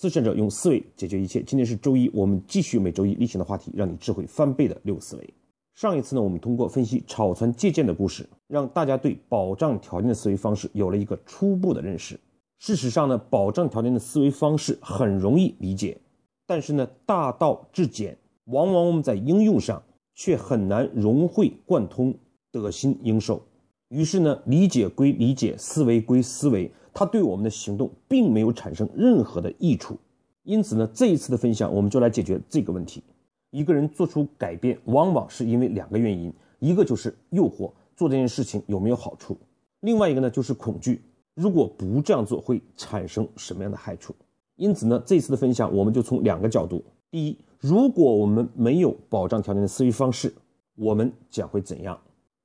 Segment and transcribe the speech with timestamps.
[0.00, 1.42] 思善者用思维解决一切。
[1.42, 5.34] 今天是周一，我们继续每周一例行的话题，让你智慧翻倍的六个思维。
[5.74, 12.16] 上一次呢，我们通过分析草船借箭的故事，让大家对保障条件的思维方式有了一个初步的认识。
[12.60, 15.98] 事实上呢，保障条件的思维方式很容易理解，
[16.46, 19.82] 但是呢，大道至简，往往我们在应用上
[20.14, 22.14] 却很难融会贯通，
[22.52, 23.42] 得心应手。
[23.88, 26.70] 于是呢，理解归理解，思维归思维。
[26.98, 29.96] 它对我们的行动并没有产生任何的益处，
[30.42, 33.04] 因此呢，这一次的分享我们就来解决这个问题。
[33.50, 39.36] 一个人做出改变，往往是因为两个原因：一个就是诱惑，做这件事情有没有好处；
[39.78, 41.00] 另外一个呢，就是恐惧，
[41.34, 44.12] 如果不这样做会产生什么样的害处。
[44.56, 50.34] 因此呢，这次的分享我们就从两个角度：第一，如果我们没有保障条件的思维方式，
[50.74, 51.96] 我们将会怎样？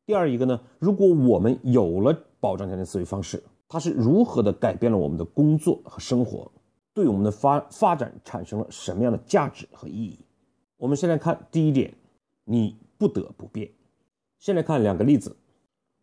[0.05, 3.41] 第二一个呢，如果我们有了保障条件思维方式。
[3.73, 6.51] 它是如何的改变了我们的工作和生活，
[6.93, 10.19] 对我们的发发展产生了什么样的价值和意义？
[10.77, 11.91] 我们先来看第一点，
[12.45, 13.67] 你不得不变。
[14.37, 15.35] 先来看两个例子，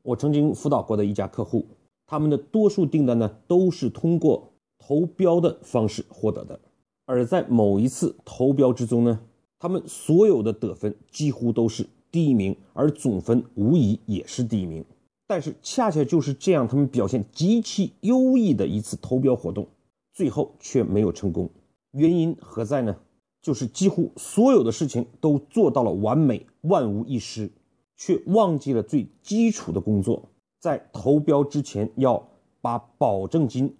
[0.02, 1.64] 我曾经辅导过的一家客户，
[2.08, 6.58] 他们的多数订单呢都是通过投标的方式获得的，
[7.05, 9.20] 而在某一次投标之中呢，
[9.60, 14.84] 他们所有的得分几乎都是第一名，而总分无疑也是第一名。
[15.31, 19.69] 但是恰恰就是这样，他们表现极其优异的一次投标活动，
[20.12, 21.48] 最后却没有成功。
[21.92, 22.97] 原因何在呢？
[23.41, 27.48] 就是几乎所有的事情都做到了完美，万无一失，
[27.97, 32.28] 却忘记了最基础的工作，在投标之前要
[32.61, 33.77] 把保证金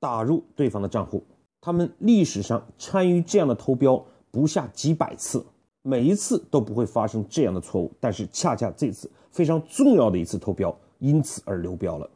[0.00, 1.22] 打入对方的账户。
[1.60, 5.44] 他们历史上参与这样的投标不下几百次。
[5.82, 12.08] 每一次都不会发生这样的错误，但是恰恰这次非常重要的一次投标，因此而流标了。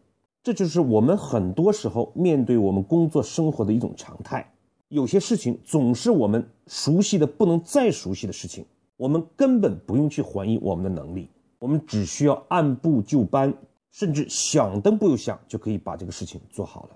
[0.42, 4.53] 这就是我们很多时候面对我们工作生活的一种常态。
[4.89, 8.64] 有些事情总是我们熟悉的不能再熟悉的事情，
[8.97, 11.28] 我们根本不用去怀疑我们的能力，
[11.59, 13.53] 我们只需要按部就班，
[13.91, 16.91] 甚至想都不用想就可以把这个事情做好了。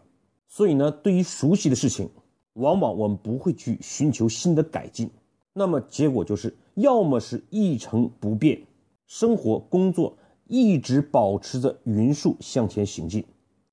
[0.46, 2.08] 所以呢，对于熟悉的事情，
[2.52, 5.10] 往往我们不会去寻求新的改进。
[5.52, 8.60] 那么结果就是，要么是一成不变，
[9.06, 10.16] 生活工作
[10.46, 13.22] 一直保持着匀速向前行进；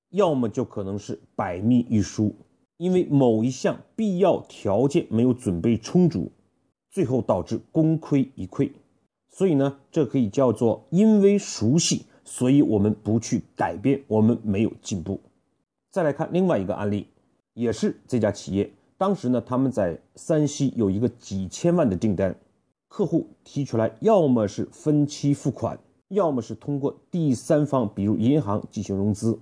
[0.10, 2.36] 要么就可能是百密一疏，
[2.78, 6.32] 因为某一项必要条件没有准备充足，
[6.90, 8.72] 最后导致功亏一篑。
[9.30, 15.20] 所以呢，这可以叫做因为熟悉，所以我们不去改变，我们没有进步。
[15.92, 17.06] 再来看另外一个案例，
[17.54, 18.72] 也是这家企业。
[18.98, 22.36] 当时呢，他们在山西有一个几千万的订单，
[22.88, 25.78] 客户提出来，要么是分期付款，
[26.08, 29.40] 要么是通过第三方，比如银行进行融资。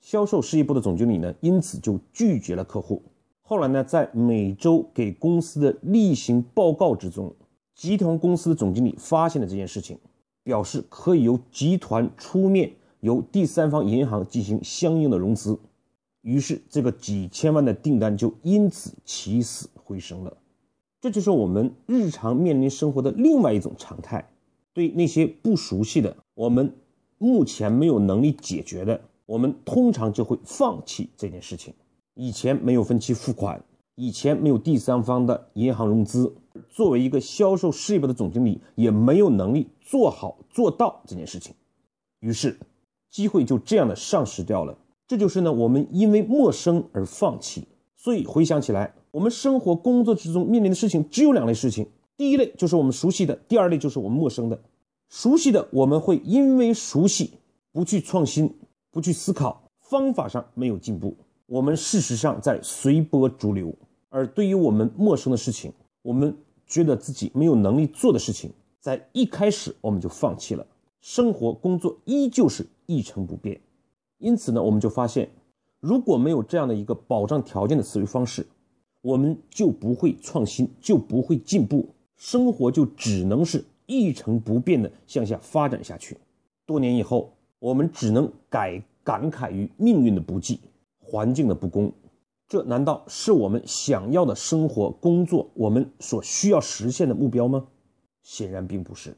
[0.00, 3.02] 销售事业部的总经理呢，因此就拒绝了客户。
[3.42, 7.34] 后来呢，在每周给公司的例行报告之中，
[7.74, 9.98] 集团公司的总经理发现了这件事情，
[10.44, 15.58] 表示可以由集团出面，由第三方银行进行相应的融资。
[16.24, 20.34] 于是，这个几千万的订单就因此起死回生了。
[20.98, 24.26] 这就是我们日常面临生活的另外一种常态。
[24.72, 26.74] 对那些不熟悉的，我们
[27.18, 31.74] 目前没有能力解决的，我们通常就会放弃这件事情。
[32.14, 33.62] 以前没有分期付款，
[33.94, 36.34] 以前没有第三方的银行融资，
[36.70, 41.54] 作为一个销售事业部的总经理，也没有能力做好做到这件事情。
[42.20, 42.58] 于是，
[43.10, 44.78] 机会就这样的丧失掉了。
[45.06, 47.68] 这就是呢，我们因为陌生而放弃。
[47.96, 54.62] 所以回想起来，我们生活工作之中面临的事情只有两类事情：第一类就是我们熟悉的，第二类就是我们陌生的。
[55.08, 57.32] 熟悉的我们会因为熟悉
[57.72, 58.54] 不去创新，
[58.90, 61.16] 不去思考，方法上没有进步，
[61.46, 63.74] 我们事实上在随波逐流。
[64.10, 65.72] 而对于我们陌生的事情，
[66.02, 68.50] 我们觉得自己没有能力做的事情，
[68.80, 70.66] 在一开始我们就放弃了。
[71.00, 73.60] 生活工作依旧是一成不变。
[74.24, 75.28] 因此呢，我们就发现，
[75.80, 78.46] 如果没有这样的一个保障条件的思维方式，
[79.02, 81.86] 我们就不会创新，就不会进步，
[82.16, 86.16] 生活就只能是一成不变的向下发展下去。
[86.64, 90.58] 多年以后，我们只能感感慨于命运的不济，
[90.98, 91.92] 环境的不公。
[92.48, 97.66] 这难道是我们想要的生活、工作，我们所需要实现的目标吗？
[98.22, 99.14] 显然并不是。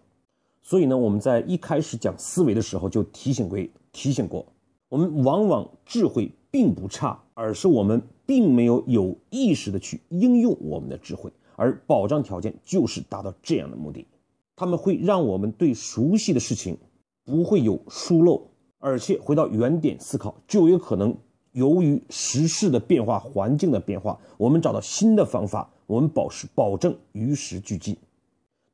[0.62, 3.56] 所以呢，我们在一开始讲思维的时候就提醒过，
[3.92, 4.44] 提醒过。
[4.88, 14.06] 我们往往智慧并不差，而是我们并没有有意识的去应用我们的智慧，而保障条件就是达到这样的目的。
[14.54, 16.78] 他们会让我们对熟悉的事情
[17.24, 18.48] 不会有疏漏，
[18.78, 21.14] 而且回到原点思考，就有可能
[21.52, 27.96] 由于时事的变化、环境的变化，我们找到新的方法，我们保持保证与时俱进。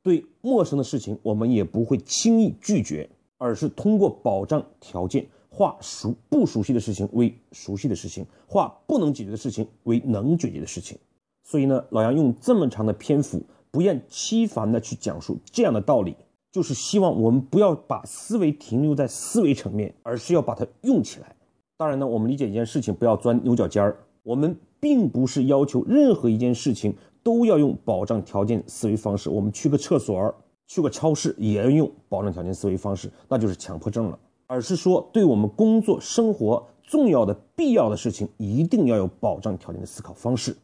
[0.03, 10.97] 对陌生的事情，我们也不会轻易拒绝，而是通过保障条件，化熟不熟悉的事情为熟悉的事情，化不能解决的事情为能解决的事情。
[11.43, 13.39] 所以呢，老杨用这么长的篇幅，
[13.69, 16.15] 不厌其烦的去讲述这样的道理，
[16.51, 21.35] 就是希望我们不要把思维停留在思维层面，而是要把它用起来。
[21.77, 23.95] 当然呢，我们理解一件事情，不要钻牛角尖儿。
[24.23, 29.29] 我们并不是要求任何一件事情都要用保障条件思维方式。
[29.29, 30.33] 我们去个厕所、
[30.65, 34.17] 去个超市也要用保障条件思维方式，那就是强迫症了。
[34.47, 40.55] 而是说，对我们工作、生活重要的、必要的事情，一定要有保障条件的思考方式。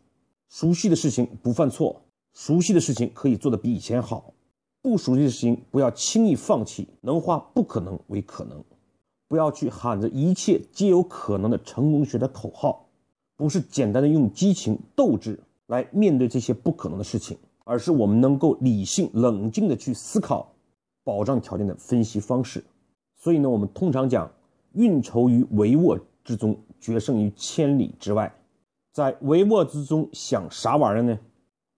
[0.50, 2.02] 熟悉的事情不犯错，
[2.34, 4.34] 熟悉的事情可以做得比以前好。
[4.82, 8.64] 不熟悉的事情不要轻易放弃，能化不可能为可能。
[9.28, 12.88] 不要去喊着一切皆有可能的成功学的口号，
[13.36, 20.52] 不是简单的用激情斗志来面对这些不可能的事情，而是我们能够理性冷静的去思考
[21.04, 22.64] 保障条件的分析方式。
[23.20, 24.32] 所以呢，我们通常讲，
[24.74, 28.34] 运筹于帷幄之中，决胜于千里之外。
[28.94, 31.20] 在帷幄之中想啥玩意儿呢？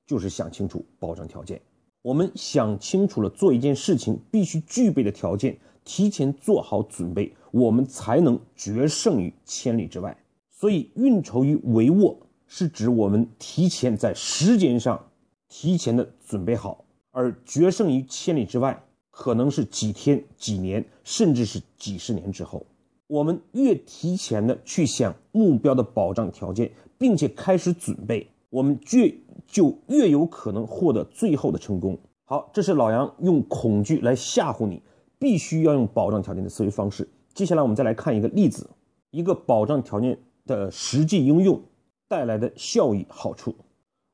[0.05, 1.59] 就是想清楚保障条件。
[2.03, 5.57] 我们想清楚了做一件事情必须具备的条件。
[5.83, 10.15] 提前做好准备，我们才能决胜于千里之外。
[10.51, 12.15] 所以，运筹于帷幄
[12.45, 15.07] 是指我们提前在时间上
[15.49, 18.79] 提前的准备好，而决胜于千里之外，
[19.11, 22.65] 可能是几天、几年，甚至是几十年之后。
[23.05, 29.13] 我们越提前的去想目标的保障条件，并且开始准备，我们越
[29.45, 31.99] 就越有可能获得最后的成功。
[32.23, 34.81] 好，这是老杨用恐惧来吓唬你。
[35.19, 37.07] 必须要用保障条件的思维方式。
[37.35, 38.67] 接下来我们再来看一个例子，
[39.11, 40.17] 一个保障条件
[40.47, 41.61] 的实际应用
[42.07, 43.53] 带来的效益好处。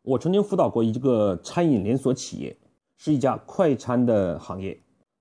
[0.01, 2.57] 我曾经辅导过一个餐饮连锁企业，
[2.97, 4.77] 是一家快餐的行业。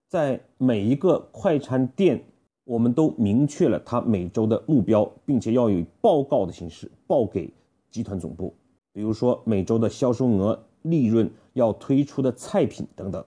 [0.09, 2.23] 在每一个快餐店，
[2.65, 7.53] 我们都明确了它每周的目标，并且要以报告的形式报给
[7.91, 8.55] 集团总部。
[8.93, 13.25] 比如说每周的销售额、利润、要推出的菜品等等。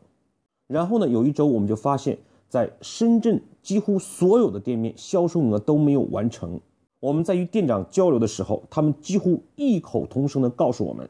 [0.67, 2.17] 然后呢，有一周我们就发现。
[2.49, 6.59] 在深圳，几乎所有的店面销售额都没有完成。
[6.99, 11.07] 我们在与店长交流的时候，他们几乎异口同声地告诉我们，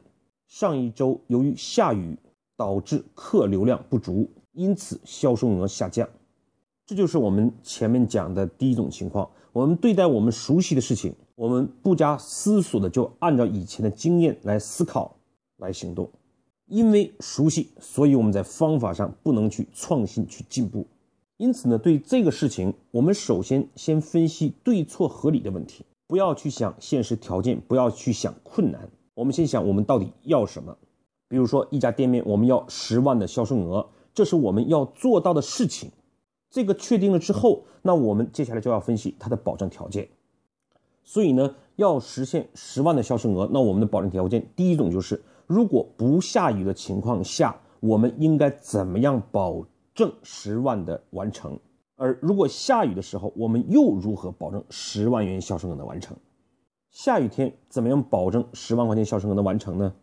[0.48, 2.18] 上一周由于下雨
[2.58, 6.08] 导致客流量不足，因此销售额下降。
[6.86, 9.30] 这就是我们前面讲的第一种情况。
[9.52, 15.16] 我们对待我们熟悉的事情，我们不加思索的就按照以前的经验来思考、
[15.58, 16.10] 来行动。
[16.66, 20.86] 因为熟悉，所以我们在方法上不能去创新、去进步。
[21.38, 30.78] 因此呢，对这个事情，我们首先先分析对错合理的问题，不要去想现实条件，不要去想困难，我们先想我们到底要什么。
[31.28, 35.92] 比如说，一家店面我们要十万的销售额，这是我们要做到的事情。
[36.50, 40.10] 这个确定了之后，那我们接下来就要分析它的保障条件。
[41.04, 49.66] 所以呢，要实现十万的销售额，那我们的保证条件第一种就是，如果不下雨的情况下，我们应该怎么样保？
[49.96, 51.60] 证十万的完成，
[51.98, 56.16] 而如果下雨的时候，我们又如何保证十万元销售额的完成？
[56.90, 59.94] 下雨天怎么样保证十万块钱销售额的完成呢？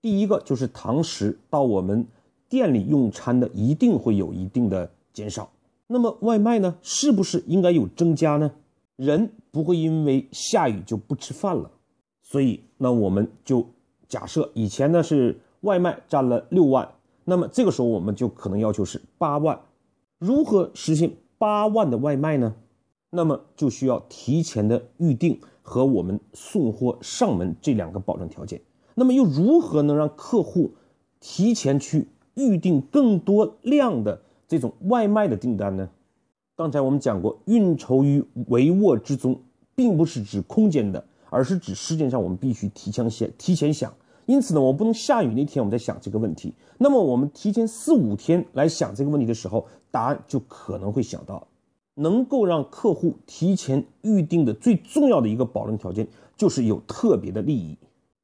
[0.00, 2.06] 第一个就是堂食到我们
[2.52, 5.50] 店里用餐的一定会有一定的减少，
[5.86, 8.52] 那么外卖呢，是不是应该有增加呢？
[8.96, 11.70] 人不会因为下雨就不吃饭了，
[12.20, 13.66] 所以那我们就
[14.06, 16.86] 假设以前呢是外卖占了六万。
[17.24, 19.58] 那么这个时候我们就可能要求是八万，
[20.18, 22.54] 如何实现八万的外卖呢？
[23.08, 28.60] 那么就需要提前的预定和我们送货上门这两个保证条件。
[28.94, 30.72] 那么又如何能让客户
[31.18, 35.88] 提前去预定更多量的这种外卖的订单呢？
[36.54, 39.40] 刚才我们讲过，运筹于帷幄之中，
[39.74, 43.92] 并不是指空间的，而是指时间上我们必须提前想，提前想。
[44.26, 46.54] 因此呢，我不能下雨那天我们在想这个问题。
[46.78, 51.48] 那么我们提前四五天来想这个问题的时候，答案就可能会想到，
[51.94, 57.76] 能够让客户提前预定的最重要的一个保证条件，就是有特别的利益。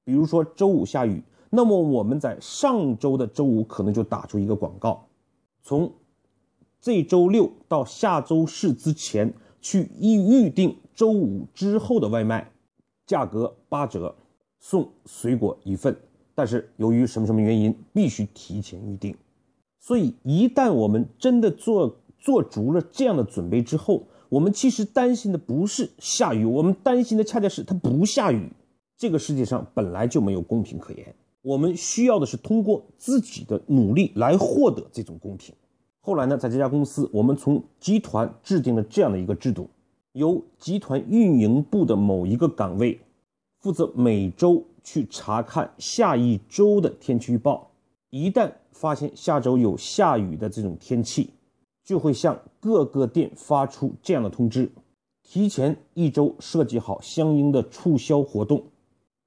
[0.05, 5.07] 比如说周五下雨，那么我们在上周的周五可能就打出一个广告，
[5.63, 5.93] 从
[6.81, 12.51] 这周六到下周四之前去预预定周五之后的外卖，
[13.07, 14.15] 价格八折。
[14.61, 15.97] 送水果一份，
[16.35, 19.17] 但是由于什么什么原因，必须提前预定。
[19.79, 28.53] 所以一旦我们真的做做足了这样的准备之后，我们其实担心的不是下雨，我们担心的恰恰是它不下雨。
[28.97, 35.55] 这个世界上本来就没有公平可言，我们需要的是通过自己的努力来获得这种公平。
[36.01, 39.69] 后来呢，在这家公司，我们从集团制定了这样的一个制度，
[40.13, 42.99] 由集团运营部的某一个岗位
[43.61, 47.71] 负责每周去查看下一周的天气预报，
[48.11, 51.31] 一旦发现下周有下雨的这种天气。
[51.85, 54.71] 就会向各个店发出这样的通知，
[55.23, 58.63] 提前一周设计好相应的促销活动，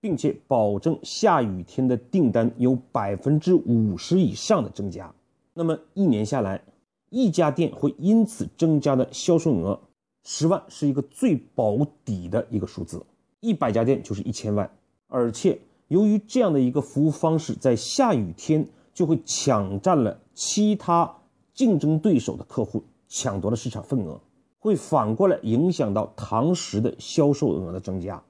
[0.01, 5.13] 并且保证下雨天的订单有百分之五十以上的增加。
[5.53, 6.62] 那么一年下来，
[7.10, 9.79] 一家店会因此增加的销售额
[10.24, 13.05] 十万是一个最保底的一个数字，
[13.39, 14.70] 一百家店就是一千万。
[15.08, 21.15] 而且由于这样的一个服务方式，在下雨天就会抢占了其他。
[21.53, 24.22] 竞争对手的客户抢夺了市场份额，
[24.58, 28.24] 会反过来影响到堂食的销售额的增加。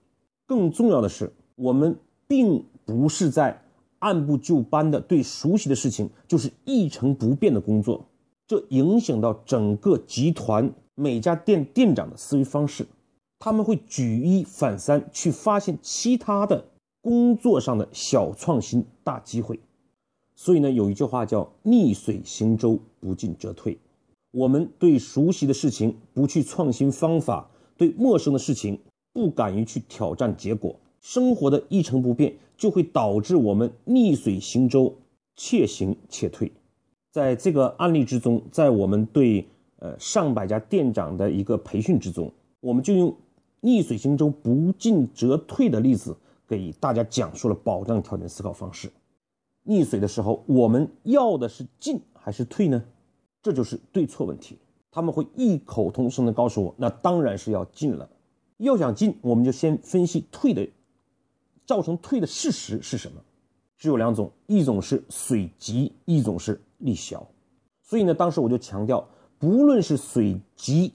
[0.47, 1.95] 更重要的是，我们
[2.27, 3.61] 并不是在
[3.99, 8.03] 按部就班的对熟悉的事情就是一成不变的工作，
[8.47, 12.87] 这影响到整个集团每家店店长的思维方式，
[13.37, 16.65] 他们会举一反三去发现其他的
[16.99, 19.59] 工作上的小创新、大机会。
[20.35, 23.77] 所以呢，有一句话叫“逆水行舟，不进则退”。
[24.33, 28.79] 我们对熟悉的事情不去创新方法，对陌生的事情
[29.13, 34.95] 不敢于去挑战结果，生活的一成不变就会导致我们逆水行舟，
[35.35, 36.51] 且行且退。
[37.11, 39.45] 在这个案例之中，在我们对
[39.79, 42.31] 呃上百家店长的一个培训之中，
[42.61, 43.13] 我们就用
[43.59, 46.15] “逆水行舟，不进则退”的例子
[46.47, 48.89] 给大家讲述了保障条件思考方式。
[49.65, 52.83] 溺水的时候，我们要的是进还是退呢？
[53.41, 54.57] 这就是对错问题。
[54.91, 58.09] 他们会异口同声的告诉我，那当然是要进了。
[58.57, 60.67] 要想进，我们就先分析退的，
[61.71, 63.21] 造成退的事实是什么？
[63.77, 67.25] 只有两种，一种是水急，一种是力小。
[67.81, 69.07] 所以呢，当时我就强调，
[69.39, 70.91] 不论是水急，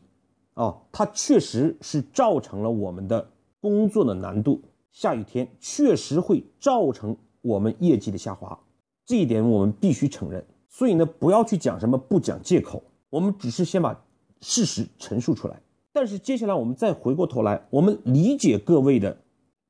[0.53, 3.27] 啊，它确实是造成了我们的
[3.59, 4.61] 工作的难度。
[4.93, 7.17] 下雨天确实会造成。
[7.41, 8.59] 我们业绩的下滑，
[9.07, 10.45] 这一点我们必须承认。
[10.69, 14.05] 所以呢，不要去讲什么不讲借口，我们只是先把
[14.41, 15.63] 事实陈述出来。
[15.93, 19.17] 但是接下来我们再回过头来，我们理解各位的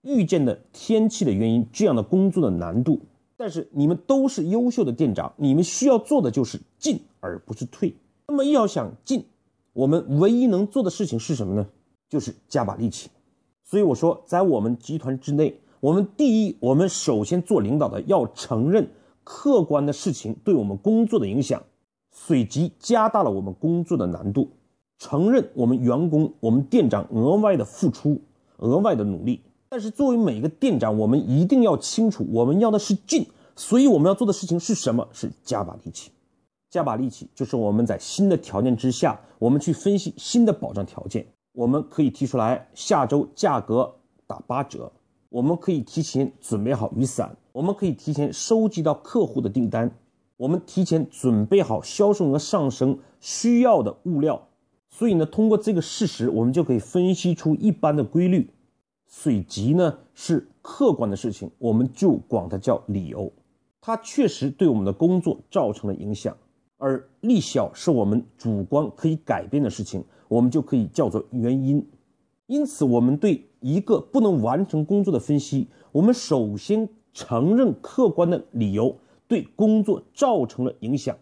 [0.07, 3.01] 遇见的天气的原因，这样的工作的难度。
[3.37, 7.95] 但是你们都是优秀的店长，你们需要做的就是进而不是退。
[8.29, 9.25] 那么要想进，
[9.75, 11.67] 我们唯一能做的事情是什么呢？
[12.09, 13.11] 就是加把力气。
[13.65, 15.61] 所以我说，在我们集团之内。
[15.79, 18.89] 我们第一，我们首先做领导的要承认
[19.23, 21.63] 客观的事情对我们工作的影响，
[22.11, 24.51] 随即加大了我们工作的难度。
[24.99, 28.21] 承认我们员工、我们店长额外的付出、
[28.57, 29.43] 额外的努力。
[29.69, 35.09] 但是作为每一个店长，我们一定要清楚，我们要的是进，所以我们要做的事情是什么？
[35.13, 36.11] 是加把力气。
[36.71, 43.95] 加把力气就是我们在新的条件之下，我们去分析新的保障条件，我们可以提出来下周价格
[44.27, 44.93] 打八折。
[45.29, 49.91] 我们可以提前准备好雨伞，我们可以提前收集到客户的订单，
[50.37, 54.49] 我们提前准备好销售额上升需要的物料。
[54.89, 58.51] 所以呢，通过这个事实，我们就可以分析出一般的规律。
[59.07, 63.33] 水急呢是客观的事情，我们就管它叫理由，
[63.81, 66.35] 它确实对我们的工作造成了影响；
[66.77, 71.87] 而力小是我们主观可以改变的事情，我们就可以叫做原因。
[72.47, 78.97] 因此，我们对一个不能完成工作的分析，我们首先承认客观的理由
[79.27, 81.17] 对工作造成了影响，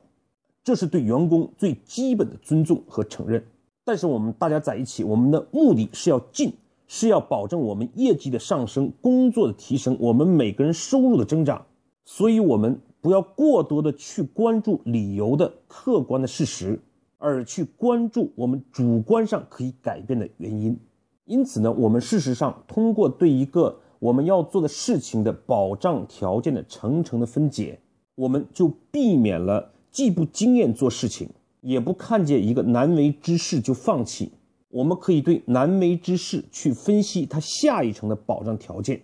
[0.62, 3.44] 这是对员工最基本的尊重和承认。
[3.84, 6.52] 但是，我们大家在一起，我们的目的是要进，
[6.86, 11.66] 是要保证我们业绩的上升、工作的提升、我们每个人收入的增长。
[12.04, 16.78] 所以，我们不要过多的去关注理由的客观的事实，
[17.18, 20.78] 而去关注我们主观上可以改变的原因。
[21.24, 27.80] 因此呢，我们事实上通过对一个我们要做的事情的保障条件的层层的分解，
[28.14, 31.30] 我们就避免了既不经验做事情，
[31.62, 34.32] 也不看见一个难为之事就放弃。
[34.74, 39.00] 我们可以对难为之事去分析它下一层的保障条件。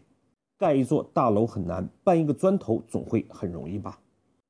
[0.59, 4.00] 盖一座大楼很难，搬一个砖头总会很容易吧？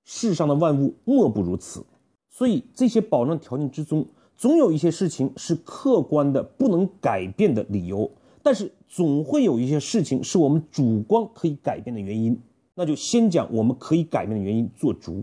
[0.03, 1.85] 世上的万物莫不如此。
[2.31, 4.07] 所以这些保障条件之中。
[4.35, 8.11] 总有一些事情是客观的不能改变的理由，
[8.43, 12.41] 但是总会有一些事情是我们主观可以改变的原因。
[12.75, 15.23] 那就先讲我们可以改变的原因做足。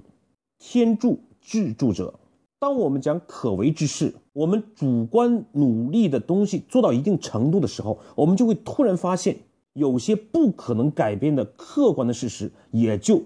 [0.60, 2.14] 天助自助者，
[2.60, 9.38] 当我们讲可为之事，我们主观努力的东西做到一定程度的时候，我们就会突然发现，
[9.74, 13.22] 有些不可能改变的客观的事实也就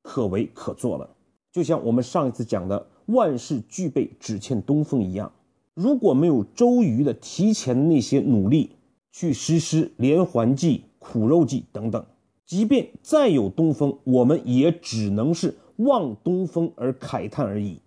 [0.00, 1.10] 可为可做了。
[1.52, 5.30] 就像我们上一次讲的“万事俱备，只欠东风”一样，
[5.74, 8.70] 如果没有周瑜的提前那些努力
[9.12, 12.02] 去实施连环计、苦肉计等等，
[12.46, 17.78] 即便再有东风，我们也只能是望东风而慨叹而已。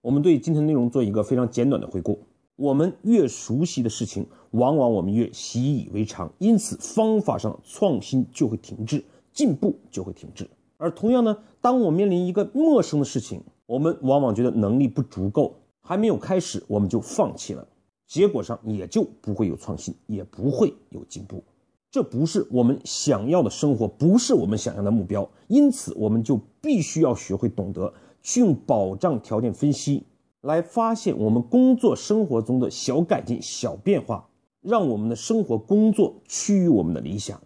[0.00, 2.20] 我们对今天内容做一个非常简短的回顾。
[2.54, 10.48] 我们越熟悉的事情，往往我们越习以为常，因此方法上创新就会停滞，进步就会停滞。
[10.76, 17.66] 而同样呢，当我面临一个陌生的事情，我们往往觉得能力不足够，还没有开始我们就放弃了，
[18.06, 21.42] 结果上也就不会有创新，也不会有进步。
[21.90, 25.28] 这不是我们想要的生活，不是我们想要的目标。
[25.48, 30.04] 因此，我们就必须要学会懂得去用保障条件分析
[30.40, 34.28] 来发现我们工作生活中的小改进、小变化，
[34.60, 37.40] 让我们的生活工作趋于我们的理想。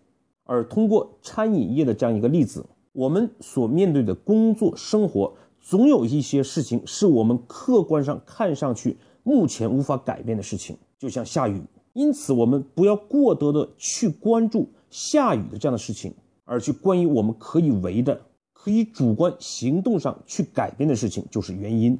[0.44, 2.64] 而通过餐饮业的这样一个例子。
[2.94, 11.62] 我们所面对的工作生活，总有一些事情是我们客观上看上去目前无法改变的事情，就像下雨。
[11.94, 16.12] 因此，我们不要过多的去关注下雨的这样的事情，
[16.44, 18.20] 而去关于我们可以为的、
[18.62, 21.98] 可以主观行动上去改变的事情，就是原因。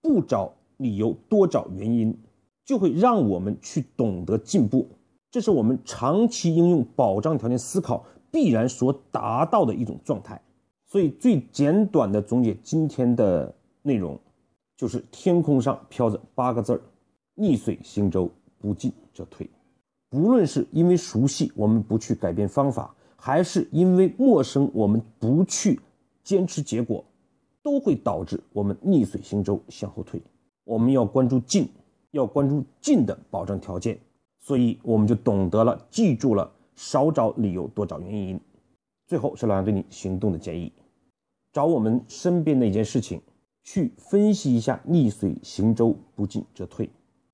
[0.00, 2.16] 不找理由，多找原因，
[2.64, 4.88] 就会让我们去懂得进步。
[5.30, 8.04] 这是我们长期应用保障条件思考。
[8.32, 10.40] 必然所达到的一种状态，
[10.86, 13.52] 所以最简短的总结今天的
[13.82, 14.16] 内容，
[14.76, 16.80] 就是天空上飘着八个字儿：
[17.34, 18.30] 逆水行舟，
[18.60, 19.50] 不进则退。
[20.08, 25.80] 不论是因为熟悉我们不去改变方法，还是因为陌生我们不去
[26.22, 27.04] 坚持结果，
[27.62, 30.22] 都会导致我们逆水行舟向后退。
[30.64, 31.68] 我们要关注进，
[32.12, 33.98] 要关注进的保障条件，
[34.38, 36.50] 所以我们就懂得了，记住了。
[36.76, 38.40] 少找理由，多找原因。
[39.06, 40.72] 最后是老杨对你行动的建议：
[41.52, 43.20] 找我们身边的一件事情，
[43.64, 44.80] 去分析一下。
[44.86, 46.88] 逆水行舟，不进则退。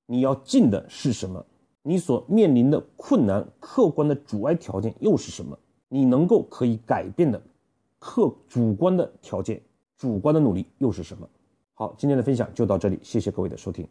[0.06, 1.44] 你要进的是什么？
[1.82, 5.56] 你所面临的困难、客观的阻碍条件又是什么？
[5.88, 7.40] 你能够可以改变的
[8.06, 9.60] 客主观的条件、
[9.98, 11.28] 主观的努力又是什么？
[11.74, 13.84] 好，今天的分享就到这里，谢谢各位的收听。